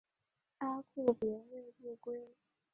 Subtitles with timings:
[0.57, 2.33] 阿库别瑞度规。